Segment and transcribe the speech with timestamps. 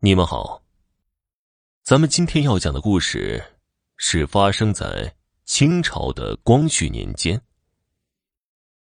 [0.00, 0.62] 你们好。
[1.82, 3.42] 咱们今天要讲的故事
[3.96, 5.12] 是发生在
[5.44, 7.40] 清朝的光绪年间。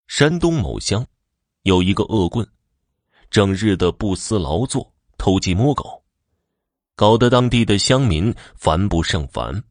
[0.09, 1.07] 山东某乡
[1.63, 2.45] 有一个恶棍，
[3.31, 6.03] 整日的不思劳作，偷鸡摸狗，
[6.97, 9.63] 搞得当地的乡民烦不胜烦。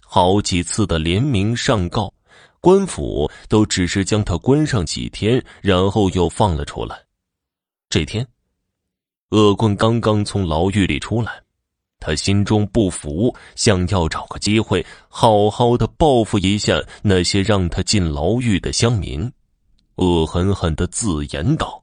[0.00, 2.12] 好几次的联名上告，
[2.58, 7.00] 官府都只是将他关上几天，然后又放了出来。
[7.88, 8.26] 这天。
[9.30, 11.42] 恶棍刚刚从牢狱里出来，
[11.98, 19.32] 他心中不服，想要找个机会好好的报复一下那些让他进牢狱的乡民，
[19.96, 21.82] 恶狠狠的自言道：“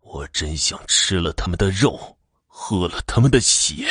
[0.00, 2.16] 我真想吃了他们的肉，
[2.46, 3.86] 喝了他们的血。”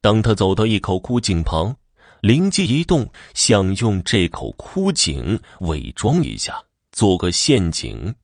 [0.00, 1.76] 当他走到一口枯井旁，
[2.22, 6.60] 灵机一动，想用这口枯井伪装一下，
[6.90, 8.14] 做个陷阱。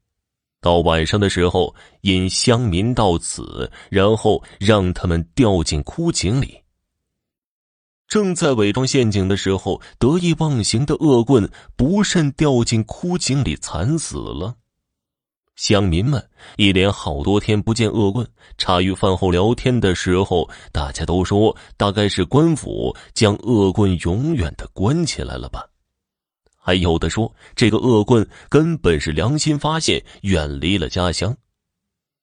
[0.61, 6.61] 到晚上的时候，引乡民到此，然后让他们掉进枯井里。
[8.09, 14.55] 正在伪装陷阱的时候，得意忘形的恶棍不慎掉进枯井里，惨死了。
[15.57, 18.27] 乡民们一连好多天不见恶棍，
[18.59, 25.67] 茶余饭后聊天的时候，大家都说，大概是官府将恶棍永远的关起来了吧。
[26.67, 31.37] 还有的说，这个恶棍根本是良心发现，远离了家乡。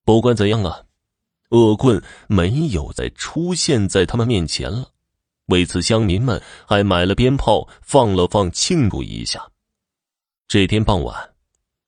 [0.04, 0.84] 不管怎样啊，
[1.52, 4.90] 恶棍没有再出现在他们面前了。
[5.46, 9.42] 为此，乡民们还买了鞭炮，放了放，庆祝一下。
[10.50, 11.16] 这天傍晚，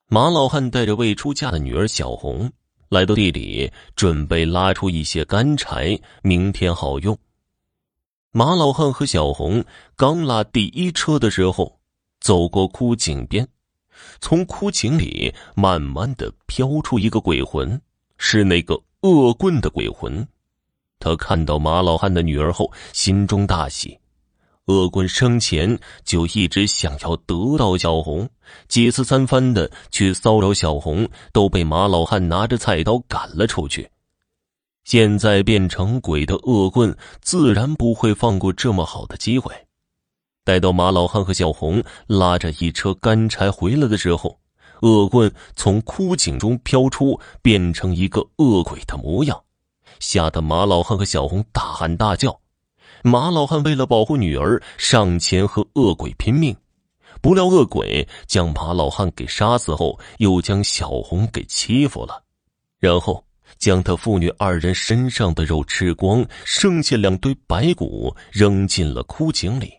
[0.08, 2.50] 马老汉带着未出嫁的女儿小红
[2.88, 7.18] 来到地里，准备拉出一些干柴，明天好用。
[8.32, 9.62] 马老汉和小红
[9.98, 11.82] 刚拉第一车的时候。
[12.26, 13.48] 走过枯井边，
[14.20, 17.80] 从枯井里慢慢的飘出一个鬼魂，
[18.18, 20.28] 是那个恶棍的鬼魂。
[20.98, 24.00] 他看到马老汉的女儿后，心中大喜。
[24.66, 28.28] 恶棍生前就一直想要得到小红，
[28.68, 33.88] 几次三番的去骚扰小红，都被马老汉拿着菜刀赶了出去。
[34.84, 39.65] 现在变成鬼的恶棍，自然不会放过这么好的机会。
[40.46, 44.40] 待到马老汉和小红拉着一车干柴回来的时候，
[44.84, 49.42] 恶棍从枯井中飘出，变成一个恶鬼的模样，
[50.00, 52.40] 吓得马老汉和小红大喊大叫。
[53.04, 56.56] 马老汉为了保护女儿，上前和恶鬼拼命，
[57.24, 62.22] 不料恶鬼将马老汉给杀死后，又将小红给欺负了，
[62.80, 63.26] 然后
[63.58, 69.74] 将他父女二人身上的肉吃光，剩下两堆白骨扔进了枯井里。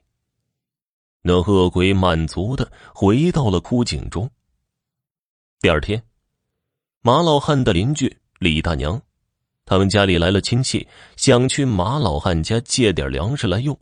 [1.28, 4.30] 那恶鬼满足的回到了枯井中。
[5.58, 6.00] 第二天，
[7.02, 9.02] 马老汉的邻居李大娘，
[9.64, 13.76] 他们家里来了亲戚，想去马老汉家借点粮食来用，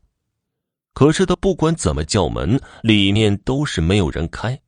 [0.94, 4.58] 可是他不管怎么叫门，里面都是没有人开。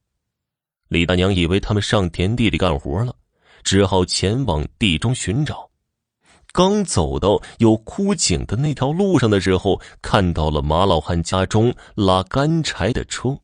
[0.88, 3.16] 李大娘以为他们上田地里干活了，
[3.64, 5.66] 只好前往地中寻找。
[6.56, 13.36] 刚走到有枯井的那条路上的时候，看到了马老汉家中拉干柴的车。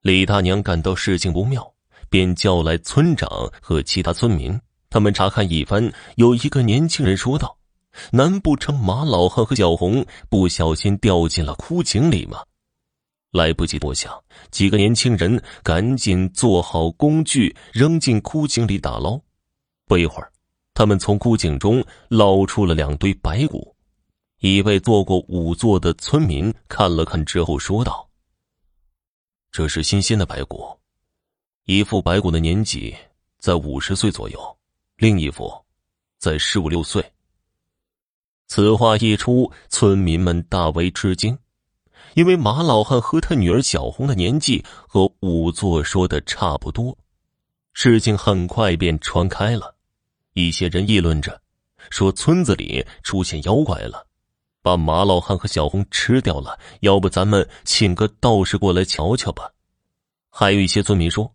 [0.00, 1.72] 李大娘感到事情不妙，
[2.10, 3.30] 便叫来村长
[3.60, 4.60] 和其他村民。
[4.90, 7.56] 他们查看一番，有一个年轻人说道
[8.10, 12.38] ：“难不成马老汉和小红不小心掉进了枯井里吗？”
[13.30, 14.20] 来不及多想，
[14.50, 19.20] 几个年轻人赶紧做好工具，扔进枯井里打捞。
[19.86, 20.31] 不一会儿。
[20.74, 23.74] 他们从枯井中捞出了两堆白骨，
[24.40, 28.08] 一位做过仵作的村民看了看之后说道
[29.52, 30.78] ：“这是新鲜的白骨，
[31.66, 32.96] 一副白骨的年纪
[33.38, 34.58] 在五十岁左右，
[34.96, 35.52] 另一副
[36.18, 37.04] 在十五六岁。”
[38.48, 41.38] 此话一出，村民们大为吃惊，
[42.14, 46.96] 因为马老汉和他女儿小红的年纪和仵作说的差不多，
[47.72, 49.76] 事情很快便传开了。
[50.34, 51.40] 一些人议论着，
[51.90, 54.06] 说村子里出现妖怪了，
[54.62, 56.58] 把马老汉和小红吃掉了。
[56.80, 59.50] 要不咱们请个道士过来瞧瞧吧？
[60.30, 61.30] 还有一些村民说，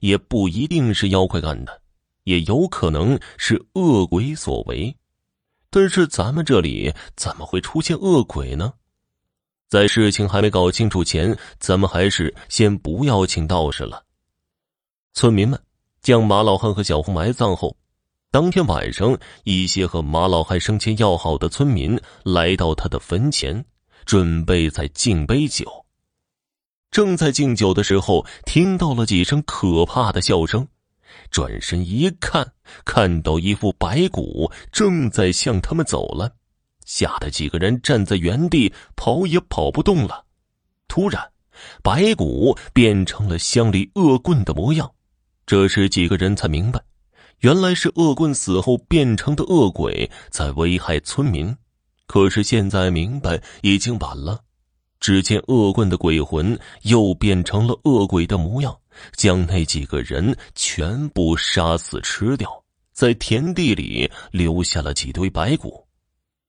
[0.00, 1.80] 也不一定是妖怪干的，
[2.24, 4.94] 也有可能是恶鬼所为。
[5.70, 8.74] 但是咱们这里怎么会出现恶鬼呢？
[9.68, 14.04] 在事情还没搞清楚前，咱们还是先不要请道士了。
[15.14, 15.58] 村民们
[16.02, 17.74] 将马老汉和小红埋葬后。
[18.32, 23.62] 当天晚上，一些和马老汉生前要好的村民来到他的坟前，
[24.06, 25.84] 准备在敬杯酒。
[26.90, 30.66] 正在敬酒的时候，听到了几声可怕的笑声，
[31.30, 32.54] 转身一看，
[32.86, 36.32] 看到一副白骨正在向他们走了，
[36.86, 40.24] 吓得几个人站在原地，跑也跑不动了。
[40.88, 41.22] 突然，
[41.82, 44.90] 白骨变成了乡里恶棍的模样。
[45.44, 46.80] 这时，几个人才明白，
[47.42, 51.54] 原来是恶棍死后变成的恶鬼在危害村民。
[52.06, 54.40] 可是现在明白已经晚了。
[55.00, 58.78] 只见恶棍的鬼魂又变成了恶鬼的模样，
[59.16, 62.48] 将那几个人全部杀死吃掉，
[62.92, 65.84] 在田地里留下了几堆白骨。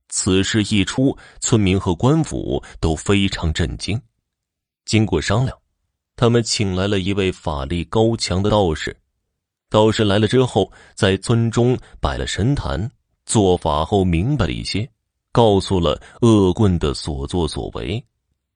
[0.10, 4.00] 此事一出，村民和官府都非常震惊。
[4.86, 5.58] 经过商量，
[6.16, 8.96] 他们请来了一位法力高强的道士。
[9.74, 12.92] 道士来了之后，在村中摆了神坛，
[13.26, 14.88] 做法后明白了一些，
[15.32, 18.06] 告诉了恶棍的所作所为。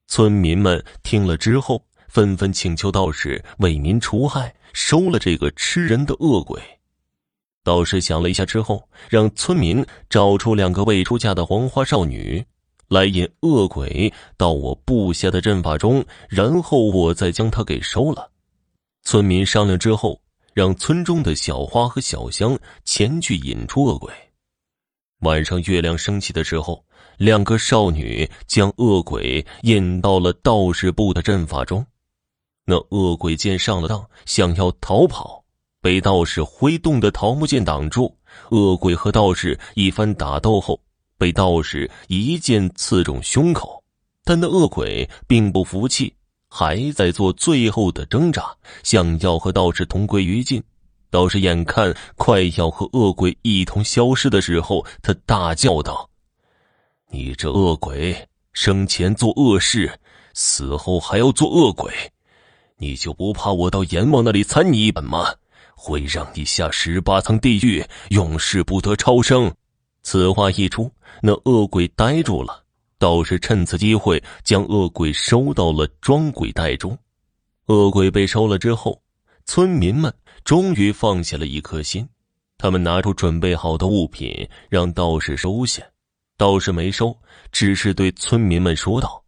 [0.08, 6.62] 村民们听了之后，纷纷请求道士为民除害，收了这个吃人的恶鬼。
[7.64, 12.46] 道士想了一下之后，让村民找出两个未出嫁的黄花少女，
[12.90, 18.30] 来引恶鬼到我布下的阵法中，然后我再将他给收了。
[19.02, 20.22] 村民商量之后，
[20.58, 24.12] 让村中的小花和小香前去引出恶鬼。
[25.20, 26.84] 晚上月亮升起的时候。
[27.18, 31.84] 两个少女将恶鬼引到了道士布的阵法中，
[32.64, 35.44] 那恶鬼见上了当，想要逃跑，
[35.82, 38.16] 被道士挥动的桃木剑挡住。
[38.52, 40.80] 恶鬼和道士一番打斗后，
[41.18, 43.84] 被道士一剑刺中胸口，
[44.24, 46.14] 但那恶鬼并不服气，
[46.50, 50.64] 还在做最后的挣扎，想要和道士同归于尽。
[51.10, 56.10] 道士眼看快要和恶鬼一同消失的时候，他大叫道。
[57.10, 60.00] 你这恶鬼，生前做恶事，
[60.34, 61.94] 死后还要做恶鬼，
[62.78, 65.34] 你就不怕我到阎王那里参你一本吗？
[65.76, 69.54] 会让你下十八层地狱，永世不得超生。
[70.04, 70.92] 此话一出，
[71.22, 72.64] 那恶鬼呆住了。
[73.00, 76.98] 道士趁此机会将恶鬼收到了装鬼袋中。
[77.68, 79.02] 恶鬼被收了之后，
[79.46, 80.14] 村民们
[80.44, 82.08] 终于放下了一颗心。
[82.58, 85.84] 他们拿出准备好的物品，让道士收下。
[86.38, 87.16] 道士没收，
[87.52, 89.24] 只是对村民们说道：“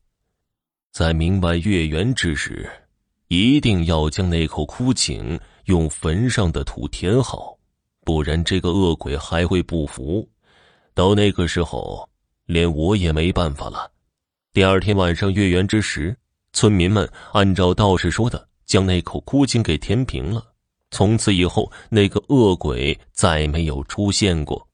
[0.91, 2.67] 在明晚月圆之时，
[3.27, 7.55] 一定要将那口枯井用坟上的土填好，
[8.03, 10.27] 不然这个恶鬼还会不服。
[10.95, 12.08] 到那个时候，
[12.49, 13.91] 连我也没办法了。”
[14.51, 16.17] 第二天晚上月圆之时，
[16.51, 20.43] 村民们按照道士说的，将那口枯井给填平了。
[20.89, 24.67] 从此以后，那个恶鬼再没有出现过。